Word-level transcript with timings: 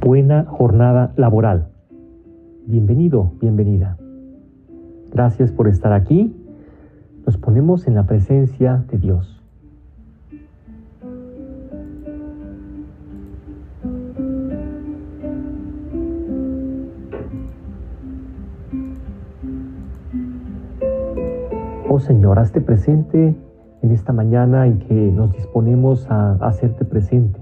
Buena 0.00 0.44
jornada 0.44 1.12
laboral. 1.16 1.68
Bienvenido, 2.66 3.32
bienvenida. 3.40 3.96
Gracias 5.12 5.52
por 5.52 5.68
estar 5.68 5.92
aquí. 5.92 6.34
Nos 7.24 7.36
ponemos 7.36 7.86
en 7.86 7.94
la 7.94 8.06
presencia 8.06 8.84
de 8.90 8.98
Dios. 8.98 9.42
Oh 21.88 22.00
Señor, 22.00 22.38
hazte 22.38 22.60
presente 22.60 23.36
en 23.82 23.90
esta 23.90 24.12
mañana 24.12 24.66
en 24.66 24.78
que 24.78 24.94
nos 24.94 25.32
disponemos 25.32 26.08
a 26.08 26.34
hacerte 26.34 26.84
presente, 26.84 27.40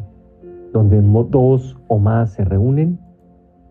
donde 0.73 1.01
dos 1.31 1.79
o 1.89 1.99
más 1.99 2.33
se 2.33 2.45
reúnen, 2.45 2.99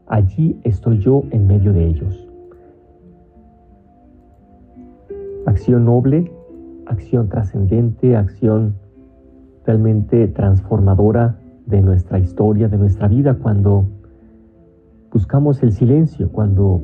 allí 0.07 0.59
estoy 0.63 0.99
yo 0.99 1.23
en 1.31 1.47
medio 1.47 1.73
de 1.73 1.85
ellos. 1.85 2.27
Acción 5.47 5.85
noble, 5.85 6.31
acción 6.85 7.27
trascendente, 7.27 8.15
acción 8.15 8.75
realmente 9.65 10.27
transformadora 10.27 11.39
de 11.65 11.81
nuestra 11.81 12.19
historia, 12.19 12.67
de 12.67 12.77
nuestra 12.77 13.07
vida, 13.07 13.35
cuando 13.35 13.85
buscamos 15.11 15.63
el 15.63 15.71
silencio, 15.71 16.31
cuando 16.31 16.81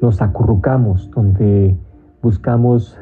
nos 0.00 0.20
acurrucamos, 0.20 1.10
donde 1.10 1.76
buscamos 2.22 2.98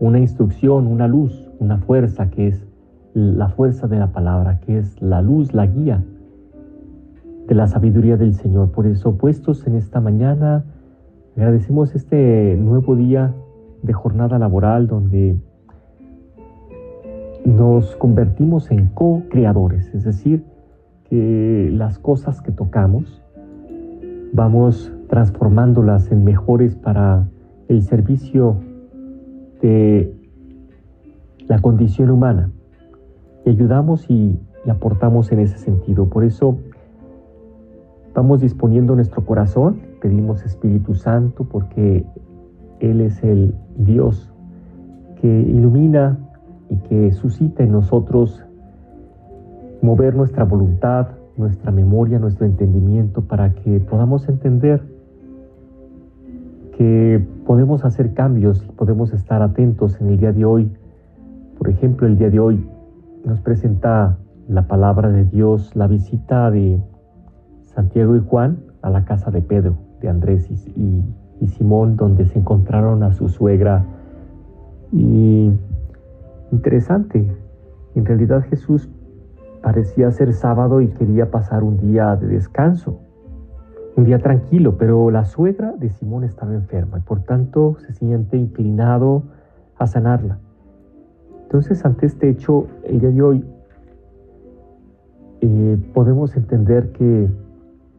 una 0.00 0.18
instrucción, 0.18 0.86
una 0.86 1.06
luz, 1.06 1.50
una 1.60 1.76
fuerza 1.76 2.30
que 2.30 2.48
es 2.48 2.66
la 3.12 3.50
fuerza 3.50 3.86
de 3.86 3.98
la 3.98 4.12
palabra, 4.12 4.58
que 4.60 4.78
es 4.78 5.00
la 5.00 5.20
luz, 5.20 5.52
la 5.52 5.66
guía 5.66 6.02
de 7.46 7.54
la 7.54 7.66
sabiduría 7.66 8.16
del 8.16 8.34
Señor. 8.34 8.70
Por 8.72 8.86
eso, 8.86 9.18
puestos 9.18 9.66
en 9.66 9.74
esta 9.74 10.00
mañana, 10.00 10.64
agradecemos 11.36 11.94
este 11.94 12.56
nuevo 12.56 12.96
día 12.96 13.34
de 13.82 13.92
jornada 13.92 14.38
laboral 14.38 14.86
donde 14.86 15.38
nos 17.44 17.94
convertimos 17.96 18.70
en 18.70 18.88
co-creadores, 18.88 19.94
es 19.94 20.04
decir, 20.04 20.44
que 21.08 21.70
las 21.72 21.98
cosas 21.98 22.40
que 22.40 22.52
tocamos 22.52 23.22
vamos 24.32 24.92
transformándolas 25.08 26.12
en 26.12 26.24
mejores 26.24 26.76
para 26.76 27.26
el 27.68 27.82
servicio 27.82 28.56
de 29.60 30.14
la 31.48 31.58
condición 31.58 32.10
humana 32.10 32.50
y 33.44 33.50
ayudamos 33.50 34.08
y, 34.08 34.38
aportamos 34.68 35.32
en 35.32 35.40
ese 35.40 35.56
sentido. 35.56 36.10
Por 36.10 36.22
eso 36.22 36.58
vamos 38.14 38.42
disponiendo 38.42 38.94
nuestro 38.94 39.24
corazón, 39.24 39.80
pedimos 40.02 40.44
Espíritu 40.44 40.94
Santo 40.94 41.44
porque 41.44 42.04
Él 42.78 43.00
es 43.00 43.24
el 43.24 43.54
Dios 43.78 44.30
que 45.20 45.28
ilumina 45.28 46.18
y 46.68 46.76
que 46.76 47.12
suscita 47.12 47.62
en 47.62 47.72
nosotros 47.72 48.44
mover 49.80 50.14
nuestra 50.14 50.44
voluntad, 50.44 51.08
nuestra 51.38 51.72
memoria, 51.72 52.18
nuestro 52.18 52.44
entendimiento 52.44 53.22
para 53.22 53.54
que 53.54 53.80
podamos 53.80 54.28
entender 54.28 54.82
que 56.80 57.22
podemos 57.44 57.84
hacer 57.84 58.14
cambios 58.14 58.64
y 58.66 58.72
podemos 58.72 59.12
estar 59.12 59.42
atentos 59.42 60.00
en 60.00 60.08
el 60.08 60.16
día 60.16 60.32
de 60.32 60.46
hoy. 60.46 60.72
Por 61.58 61.68
ejemplo, 61.68 62.06
el 62.06 62.16
día 62.16 62.30
de 62.30 62.40
hoy 62.40 62.66
nos 63.22 63.38
presenta 63.42 64.16
la 64.48 64.66
palabra 64.66 65.10
de 65.10 65.26
Dios, 65.26 65.76
la 65.76 65.86
visita 65.86 66.50
de 66.50 66.82
Santiago 67.66 68.16
y 68.16 68.20
Juan 68.20 68.60
a 68.80 68.88
la 68.88 69.04
casa 69.04 69.30
de 69.30 69.42
Pedro, 69.42 69.74
de 70.00 70.08
Andrés 70.08 70.50
y, 70.50 71.04
y 71.38 71.48
Simón, 71.48 71.98
donde 71.98 72.24
se 72.24 72.38
encontraron 72.38 73.02
a 73.02 73.12
su 73.12 73.28
suegra. 73.28 73.84
Y 74.90 75.52
interesante, 76.50 77.30
en 77.94 78.06
realidad 78.06 78.42
Jesús 78.48 78.88
parecía 79.62 80.10
ser 80.12 80.32
sábado 80.32 80.80
y 80.80 80.88
quería 80.88 81.30
pasar 81.30 81.62
un 81.62 81.76
día 81.76 82.16
de 82.16 82.26
descanso 82.26 83.00
un 83.96 84.04
día 84.04 84.18
tranquilo, 84.18 84.76
pero 84.78 85.10
la 85.10 85.24
suegra 85.24 85.72
de 85.72 85.90
Simón 85.90 86.24
estaba 86.24 86.54
enferma 86.54 86.98
y 86.98 87.02
por 87.02 87.22
tanto 87.22 87.76
se 87.80 87.92
siente 87.92 88.36
inclinado 88.36 89.24
a 89.78 89.86
sanarla. 89.86 90.38
Entonces, 91.42 91.84
ante 91.84 92.06
este 92.06 92.28
hecho, 92.28 92.66
el 92.84 93.00
día 93.00 93.10
de 93.10 93.22
hoy 93.22 93.44
eh, 95.40 95.78
podemos 95.92 96.36
entender 96.36 96.92
que, 96.92 97.28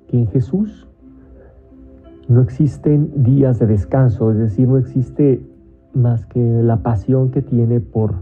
que 0.07 0.17
en 0.17 0.27
Jesús 0.27 0.87
no 2.27 2.41
existen 2.41 3.23
días 3.23 3.59
de 3.59 3.67
descanso, 3.67 4.31
es 4.31 4.37
decir, 4.37 4.67
no 4.67 4.77
existe 4.77 5.45
más 5.93 6.25
que 6.25 6.39
la 6.39 6.77
pasión 6.77 7.31
que 7.31 7.41
tiene 7.41 7.81
por, 7.81 8.13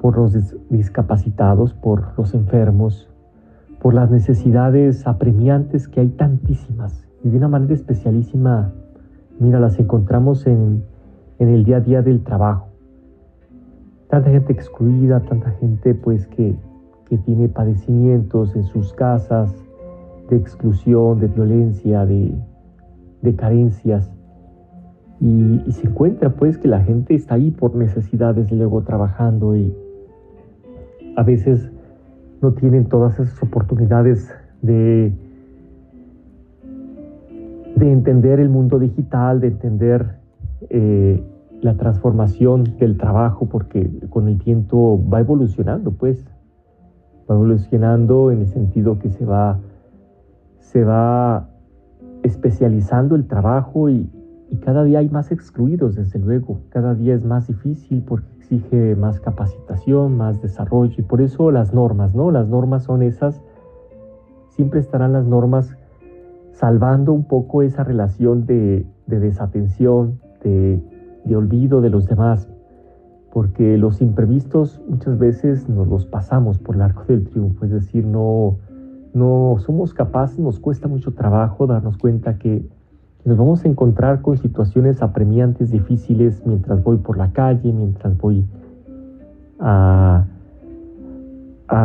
por 0.00 0.18
los 0.18 0.36
discapacitados, 0.68 1.72
por 1.72 2.18
los 2.18 2.34
enfermos, 2.34 3.08
por 3.80 3.94
las 3.94 4.10
necesidades 4.10 5.06
apremiantes 5.06 5.88
que 5.88 6.00
hay 6.00 6.08
tantísimas 6.08 7.06
y 7.22 7.30
de 7.30 7.36
una 7.36 7.48
manera 7.48 7.74
especialísima, 7.74 8.72
mira, 9.38 9.60
las 9.60 9.78
encontramos 9.78 10.46
en, 10.46 10.84
el 11.38 11.64
día 11.64 11.76
a 11.76 11.80
día 11.80 12.02
del 12.02 12.22
trabajo. 12.24 12.68
Tanta 14.08 14.30
gente 14.30 14.52
excluida, 14.52 15.20
tanta 15.20 15.50
gente 15.52 15.94
pues 15.94 16.26
que, 16.26 16.56
tiene 17.24 17.48
padecimientos 17.48 18.54
en 18.54 18.64
sus 18.64 18.92
casas 18.92 19.50
de 20.28 20.36
exclusión, 20.36 21.18
de 21.18 21.28
violencia, 21.28 22.04
de, 22.04 22.34
carencias. 23.36 24.12
Y, 25.18 25.62
y, 25.66 25.72
se 25.72 25.88
encuentra 25.88 26.34
pues 26.34 26.58
que 26.58 26.68
la 26.68 26.80
gente 26.80 27.14
está 27.14 27.36
ahí 27.36 27.50
por 27.50 27.74
necesidades, 27.74 28.52
luego 28.52 28.82
trabajando 28.82 29.56
y 29.56 29.74
a 31.16 31.22
veces 31.22 31.72
no 32.40 32.52
tienen 32.52 32.86
todas 32.86 33.18
esas 33.18 33.42
oportunidades 33.42 34.30
de, 34.62 35.12
de 37.76 37.92
entender 37.92 38.40
el 38.40 38.48
mundo 38.48 38.78
digital, 38.78 39.40
de 39.40 39.48
entender 39.48 40.16
eh, 40.70 41.22
la 41.60 41.74
transformación 41.76 42.64
del 42.78 42.96
trabajo, 42.96 43.46
porque 43.46 43.90
con 44.10 44.28
el 44.28 44.38
tiempo 44.38 45.02
va 45.12 45.20
evolucionando, 45.20 45.92
pues, 45.92 46.24
va 47.28 47.34
evolucionando 47.34 48.30
en 48.30 48.40
el 48.40 48.46
sentido 48.46 48.98
que 48.98 49.10
se 49.10 49.24
va, 49.24 49.58
se 50.60 50.84
va 50.84 51.48
especializando 52.22 53.16
el 53.16 53.26
trabajo 53.26 53.88
y, 53.88 54.08
y 54.50 54.56
cada 54.56 54.84
día 54.84 55.00
hay 55.00 55.08
más 55.10 55.30
excluidos, 55.30 55.94
desde 55.94 56.18
luego, 56.18 56.60
cada 56.70 56.94
día 56.94 57.14
es 57.14 57.24
más 57.24 57.46
difícil 57.48 58.02
porque 58.06 58.26
exige 58.38 58.96
más 58.96 59.20
capacitación, 59.20 60.16
más 60.16 60.40
desarrollo 60.40 60.94
y 60.96 61.02
por 61.02 61.20
eso 61.20 61.50
las 61.50 61.74
normas, 61.74 62.14
¿no? 62.14 62.30
Las 62.30 62.48
normas 62.48 62.84
son 62.84 63.02
esas, 63.02 63.42
siempre 64.50 64.80
estarán 64.80 65.12
las 65.12 65.26
normas 65.26 65.76
salvando 66.52 67.12
un 67.12 67.24
poco 67.24 67.62
esa 67.62 67.84
relación 67.84 68.46
de, 68.46 68.86
desatención, 69.06 70.18
de, 70.42 70.82
olvido 71.36 71.80
de 71.82 71.90
los 71.90 72.06
demás, 72.06 72.48
porque 73.32 73.76
los 73.76 74.00
imprevistos 74.00 74.80
muchas 74.88 75.18
veces 75.18 75.68
nos 75.68 75.86
los 75.86 76.06
pasamos 76.06 76.58
por 76.58 76.74
el 76.74 76.82
arco 76.82 77.04
del 77.06 77.24
triunfo, 77.28 77.66
es 77.66 77.70
decir, 77.70 78.06
no, 78.06 78.56
no 79.12 79.56
somos 79.58 79.92
capaces, 79.92 80.38
nos 80.38 80.58
cuesta 80.58 80.88
mucho 80.88 81.12
trabajo 81.12 81.66
darnos 81.66 81.98
cuenta 81.98 82.38
que 82.38 82.66
nos 83.28 83.36
vamos 83.36 83.62
a 83.62 83.68
encontrar 83.68 84.22
con 84.22 84.38
situaciones 84.38 85.02
apremiantes, 85.02 85.70
difíciles, 85.70 86.42
mientras 86.46 86.82
voy 86.82 86.96
por 86.96 87.18
la 87.18 87.30
calle, 87.30 87.74
mientras 87.74 88.16
voy 88.16 88.46
a, 89.60 90.24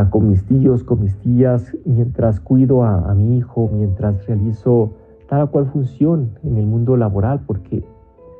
con 0.09 0.29
mis 0.29 0.45
tíos, 0.45 0.85
con 0.85 1.01
mis 1.01 1.17
tías, 1.17 1.75
mientras 1.83 2.39
cuido 2.39 2.85
a, 2.85 3.13
mi 3.13 3.37
hijo, 3.37 3.69
mientras 3.73 4.25
realizo 4.25 4.93
tal 5.27 5.41
o 5.41 5.51
cual 5.51 5.65
función 5.65 6.29
en 6.43 6.55
el 6.55 6.65
mundo 6.65 6.95
laboral, 6.95 7.41
porque, 7.45 7.83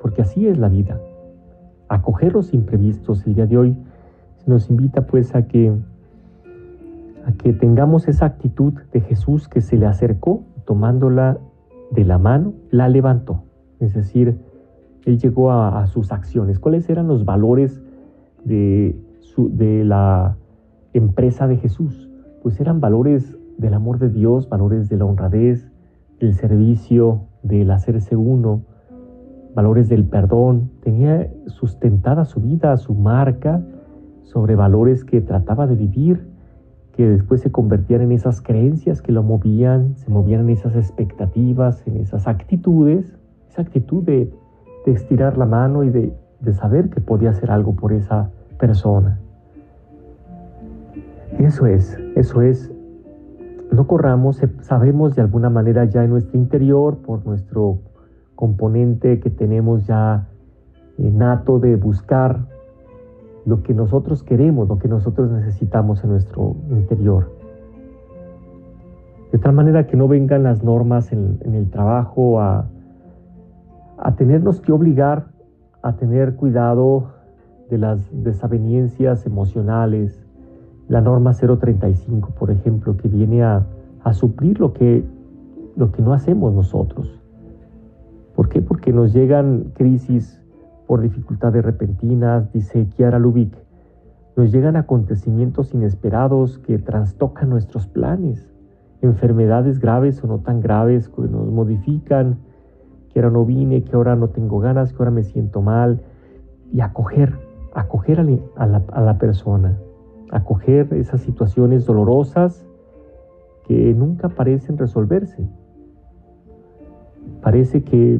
porque 0.01 0.21
así 0.21 0.47
es 0.47 0.57
la 0.57 0.69
vida. 0.69 0.97
Acoger 1.89 2.31
los 2.31 2.53
imprevistos 2.53 3.27
el 3.27 3.35
día 3.35 3.45
de 3.45 3.57
hoy 3.57 3.77
Se 4.37 4.49
nos 4.49 4.69
invita 4.69 5.05
pues 5.05 5.35
a 5.35 5.45
que, 5.45 5.73
a 7.25 7.31
que 7.33 7.51
tengamos 7.51 8.07
esa 8.07 8.27
actitud 8.27 8.73
de 8.93 9.01
Jesús 9.01 9.49
que 9.49 9.59
se 9.59 9.75
le 9.75 9.87
acercó, 9.87 10.43
tomándola 10.65 11.37
de 11.93 12.05
la 12.05 12.17
mano, 12.17 12.53
la 12.69 12.89
levantó. 12.89 13.43
Es 13.79 13.93
decir, 13.93 14.39
él 15.05 15.19
llegó 15.19 15.51
a, 15.51 15.85
sus 15.87 16.11
acciones. 16.11 16.59
¿Cuáles 16.59 16.89
eran 16.89 17.07
los 17.07 17.25
valores 17.25 17.81
de, 18.43 18.95
de 19.37 19.83
la 19.83 20.37
empresa 20.93 21.47
de 21.47 21.57
Jesús? 21.57 22.09
Pues 22.41 22.59
eran 22.59 22.79
valores 22.79 23.37
del 23.57 23.73
amor 23.73 23.99
de 23.99 24.09
Dios, 24.09 24.49
valores 24.49 24.89
de 24.89 24.97
la 24.97 25.05
honradez, 25.05 25.71
del 26.19 26.33
servicio, 26.33 27.21
del 27.41 27.71
hacerse 27.71 28.15
uno, 28.15 28.61
valores 29.55 29.89
del 29.89 30.05
perdón. 30.05 30.71
Tenía 30.81 31.29
sustentada 31.47 32.25
su 32.25 32.39
vida, 32.41 32.75
su 32.77 32.95
marca, 32.95 33.61
sobre 34.23 34.55
valores 34.55 35.03
que 35.03 35.21
trataba 35.21 35.67
de 35.67 35.75
vivir, 35.75 36.27
que 36.93 37.09
después 37.09 37.41
se 37.41 37.51
convertían 37.51 38.01
en 38.01 38.11
esas 38.11 38.41
creencias 38.41 39.01
que 39.01 39.11
lo 39.11 39.23
movían, 39.23 39.95
se 39.97 40.09
movían 40.09 40.41
en 40.41 40.51
esas 40.51 40.75
expectativas, 40.75 41.85
en 41.87 41.97
esas 41.97 42.27
actitudes, 42.27 43.17
esa 43.49 43.61
actitud 43.63 44.03
de, 44.03 44.31
estirar 44.85 45.37
la 45.37 45.45
mano 45.45 45.83
y 45.85 45.89
de, 45.89 46.13
de 46.41 46.53
saber 46.53 46.89
que 46.89 46.99
podía 46.99 47.29
hacer 47.29 47.51
algo 47.51 47.73
por 47.73 47.93
esa 47.93 48.29
persona. 48.59 49.17
Eso 51.39 51.65
es, 51.65 51.97
eso 52.15 52.41
es 52.41 52.69
no 53.71 53.87
corramos, 53.87 54.39
sabemos 54.61 55.15
de 55.15 55.21
alguna 55.23 55.49
manera 55.49 55.85
ya 55.85 56.03
en 56.03 56.11
nuestro 56.11 56.37
interior, 56.37 56.97
por 56.97 57.25
nuestro 57.25 57.79
componente 58.35 59.19
que 59.19 59.31
tenemos 59.31 59.87
ya 59.87 60.27
nato 60.97 61.59
de 61.59 61.75
buscar 61.75 62.45
lo 63.45 63.63
que 63.63 63.73
nosotros 63.73 64.23
queremos, 64.23 64.67
lo 64.67 64.77
que 64.79 64.87
nosotros 64.87 65.31
necesitamos 65.31 66.03
en 66.03 66.11
nuestro 66.11 66.55
interior. 66.69 67.31
De 69.31 69.39
tal 69.39 69.53
manera 69.53 69.87
que 69.87 69.97
no 69.97 70.07
vengan 70.07 70.43
las 70.43 70.63
normas 70.63 71.11
en, 71.11 71.39
el 71.43 71.69
trabajo 71.69 72.39
a, 72.39 72.67
a 73.97 74.15
tenernos 74.15 74.61
que 74.61 74.71
obligar 74.71 75.33
a 75.83 75.97
tener 75.97 76.35
cuidado 76.35 77.11
de 77.69 77.77
las 77.77 78.09
desavenencias 78.23 79.25
emocionales, 79.25 80.25
la 80.87 81.01
norma 81.01 81.33
035, 81.33 82.29
por 82.39 82.51
ejemplo, 82.51 82.95
que 82.97 83.09
viene 83.09 83.43
a, 83.43 83.65
suplir 84.13 84.59
lo 84.59 84.73
que, 84.73 85.05
lo 85.75 85.91
que 85.91 86.01
no 86.01 86.13
hacemos 86.13 86.53
nosotros. 86.53 87.19
¿Por 88.35 88.49
qué? 88.49 88.61
Porque 88.61 88.91
nos 88.91 89.13
llegan 89.13 89.71
crisis 89.75 90.41
por 90.87 91.01
dificultades 91.01 91.63
repentinas, 91.63 92.51
dice 92.51 92.87
Kiara 92.89 93.19
Lubick. 93.19 93.55
Nos 94.35 94.51
llegan 94.51 94.75
acontecimientos 94.75 95.73
inesperados 95.73 96.59
que 96.59 96.79
trastocan 96.79 97.49
nuestros 97.49 97.87
planes, 97.87 98.51
enfermedades 99.01 99.79
graves 99.79 100.23
o 100.23 100.27
no 100.27 100.39
tan 100.39 100.59
graves 100.59 101.09
que 101.09 101.21
nos 101.21 101.51
modifican, 101.51 102.37
que 103.09 103.19
ahora 103.19 103.31
no 103.31 103.45
vine, 103.45 103.83
que 103.83 103.95
ahora 103.95 104.15
no 104.15 104.29
tengo 104.29 104.59
ganas, 104.59 104.91
que 104.91 104.97
ahora 104.99 105.11
me 105.11 105.23
siento 105.23 105.61
mal, 105.61 106.01
y 106.71 106.81
acoger, 106.81 107.37
acoger 107.75 108.19
a 108.19 108.67
la, 108.67 108.81
a 108.91 109.01
la 109.01 109.17
persona 109.19 109.77
acoger 110.33 110.91
esas 110.95 111.21
situaciones 111.21 111.85
dolorosas 111.85 112.65
que 113.65 113.93
nunca 113.93 114.29
parecen 114.29 114.79
resolverse. 114.79 115.47
Parece 117.41 117.83
que, 117.83 118.19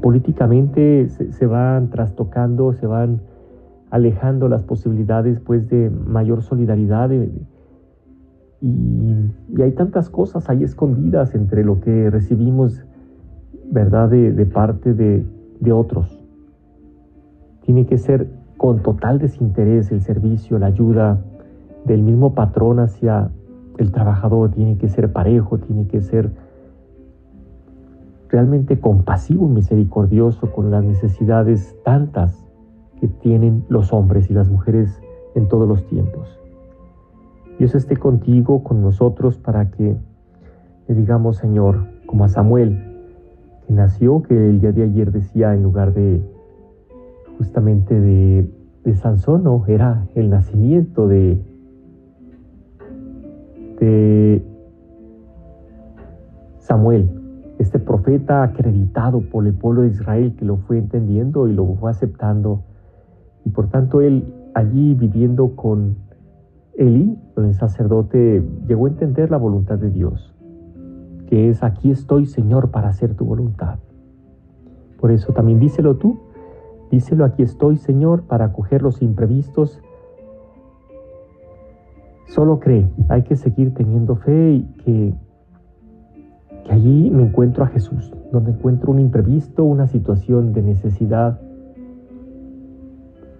políticamente 0.00 1.08
se, 1.08 1.46
van 1.46 1.90
trastocando, 1.90 2.72
se 2.72 2.86
van 2.86 3.20
alejando 3.90 4.48
las 4.48 4.62
posibilidades 4.62 5.40
pues, 5.40 5.68
de 5.68 5.90
mayor 5.90 6.42
solidaridad. 6.42 7.10
y, 7.10 7.30
hay 9.60 9.72
tantas 9.72 10.08
cosas 10.08 10.48
ahí 10.48 10.62
escondidas 10.62 11.34
entre 11.34 11.64
lo 11.64 11.80
que 11.80 12.10
recibimos 12.10 12.84
¿verdad? 13.72 14.10
De, 14.10 14.46
parte 14.46 14.92
de, 14.92 15.24
de 15.60 15.72
otros. 15.72 16.20
Tiene 17.62 17.86
que 17.86 17.96
ser 17.96 18.28
con 18.58 18.82
total 18.82 19.18
desinterés 19.18 19.90
el 19.90 20.02
servicio, 20.02 20.58
la 20.58 20.66
ayuda, 20.66 21.20
del 21.84 22.02
mismo 22.02 22.34
patrón 22.34 22.78
hacia 22.78 23.30
el 23.78 23.90
trabajador 23.90 24.50
tiene 24.50 24.76
que 24.76 24.88
ser 24.88 25.10
parejo, 25.10 25.58
tiene 25.58 25.88
que 25.88 26.00
ser 26.02 26.30
realmente 28.32 28.80
compasivo 28.80 29.46
y 29.46 29.50
misericordioso 29.50 30.50
con 30.50 30.70
las 30.70 30.82
necesidades 30.82 31.76
tantas 31.84 32.44
que 32.98 33.06
tienen 33.06 33.64
los 33.68 33.92
hombres 33.92 34.30
y 34.30 34.34
las 34.34 34.50
mujeres 34.50 35.00
en 35.34 35.48
todos 35.48 35.68
los 35.68 35.86
tiempos. 35.86 36.40
Dios 37.58 37.74
esté 37.74 37.96
contigo, 37.96 38.64
con 38.64 38.80
nosotros, 38.82 39.36
para 39.36 39.70
que 39.70 39.96
le 40.88 40.94
digamos, 40.94 41.36
Señor, 41.36 41.86
como 42.06 42.24
a 42.24 42.28
Samuel, 42.28 42.82
que 43.66 43.72
nació, 43.74 44.22
que 44.22 44.34
el 44.34 44.60
día 44.60 44.72
de 44.72 44.84
ayer 44.84 45.12
decía 45.12 45.54
en 45.54 45.62
lugar 45.62 45.92
de 45.92 46.22
justamente 47.36 48.00
de, 48.00 48.50
de 48.82 48.94
Sansón, 48.94 49.44
no, 49.44 49.64
era 49.66 50.06
el 50.14 50.30
nacimiento 50.30 51.06
de 51.06 51.38
Samuel, 53.78 54.51
acreditado 58.28 59.20
por 59.20 59.46
el 59.46 59.54
pueblo 59.54 59.82
de 59.82 59.88
Israel 59.88 60.34
que 60.36 60.44
lo 60.44 60.56
fue 60.58 60.78
entendiendo 60.78 61.48
y 61.48 61.52
lo 61.52 61.66
fue 61.74 61.90
aceptando. 61.90 62.62
Y 63.44 63.50
por 63.50 63.68
tanto 63.68 64.00
él 64.00 64.34
allí 64.54 64.94
viviendo 64.94 65.56
con 65.56 65.96
Eli, 66.76 67.18
con 67.34 67.46
el 67.46 67.54
sacerdote, 67.54 68.42
llegó 68.66 68.86
a 68.86 68.90
entender 68.90 69.30
la 69.30 69.36
voluntad 69.36 69.78
de 69.78 69.90
Dios, 69.90 70.34
que 71.26 71.48
es 71.48 71.62
aquí 71.62 71.90
estoy 71.90 72.26
Señor 72.26 72.70
para 72.70 72.88
hacer 72.88 73.14
tu 73.14 73.24
voluntad. 73.24 73.78
Por 75.00 75.10
eso 75.10 75.32
también 75.32 75.58
díselo 75.58 75.96
tú, 75.96 76.20
díselo 76.90 77.24
aquí 77.24 77.42
estoy 77.42 77.76
Señor 77.76 78.22
para 78.22 78.46
acoger 78.46 78.82
los 78.82 79.02
imprevistos 79.02 79.82
Solo 82.32 82.60
cree, 82.60 82.88
hay 83.10 83.24
que 83.24 83.36
seguir 83.36 83.74
teniendo 83.74 84.16
fe 84.16 84.52
y 84.52 84.62
que, 84.82 85.14
que 86.64 86.72
allí 86.72 87.10
me 87.10 87.22
encuentro 87.22 87.64
a 87.64 87.68
Jesús, 87.68 88.12
donde 88.30 88.52
encuentro 88.52 88.92
un 88.92 89.00
imprevisto, 89.00 89.64
una 89.64 89.86
situación 89.86 90.52
de 90.52 90.62
necesidad, 90.62 91.40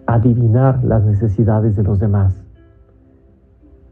adivinar 0.07 0.83
las 0.85 1.05
necesidades 1.05 1.77
de 1.77 1.83
los 1.83 1.99
demás, 1.99 2.45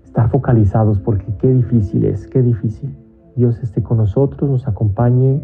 estar 0.05 0.29
focalizados 0.31 0.99
porque 0.99 1.27
qué 1.39 1.53
difícil 1.53 2.05
es, 2.05 2.27
qué 2.27 2.43
difícil. 2.43 2.97
Dios 3.37 3.63
esté 3.63 3.83
con 3.83 3.99
nosotros, 3.99 4.51
nos 4.51 4.67
acompañe 4.67 5.41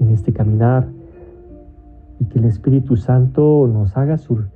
en 0.00 0.08
este 0.08 0.32
caminar 0.32 0.88
y 2.18 2.24
que 2.24 2.38
el 2.38 2.46
Espíritu 2.46 2.96
Santo 2.96 3.68
nos 3.70 3.96
haga, 3.96 4.16
sur, 4.16 4.48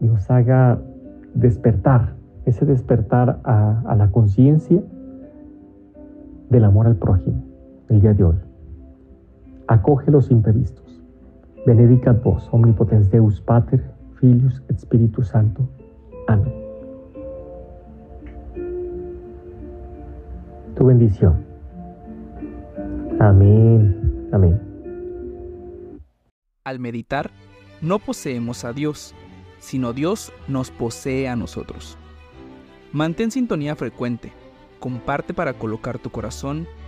nos 0.00 0.30
haga 0.30 0.80
despertar 1.34 2.18
ese 2.48 2.64
despertar 2.64 3.40
a, 3.44 3.94
la 3.96 4.10
conciencia 4.10 4.82
del 6.48 6.64
amor 6.64 6.86
al 6.86 6.96
prójimo 6.96 7.47
el 7.88 8.00
día 8.00 8.14
de 8.14 8.24
hoy. 8.24 8.36
Acoge 9.66 10.10
los 10.10 10.30
imprevistos. 10.30 11.02
Benedicat 11.66 12.22
vos, 12.22 12.48
omnipotens 12.52 13.10
Deus 13.10 13.40
Pater, 13.40 13.84
Filius 14.18 14.62
et 14.68 14.78
Spiritus 14.78 15.28
Santo. 15.28 15.68
Amén. 16.26 16.54
Tu 20.74 20.86
bendición. 20.86 21.44
Amén. 23.20 24.28
Amén. 24.32 24.60
Al 26.64 26.78
meditar, 26.78 27.30
no 27.80 27.98
poseemos 27.98 28.64
a 28.64 28.72
Dios, 28.72 29.14
sino 29.58 29.92
Dios 29.92 30.32
nos 30.46 30.70
posee 30.70 31.28
a 31.28 31.36
nosotros. 31.36 31.98
Mantén 32.92 33.30
sintonía 33.30 33.76
frecuente. 33.76 34.32
Comparte 34.78 35.34
para 35.34 35.54
colocar 35.54 35.98
tu 35.98 36.10
corazón 36.10 36.66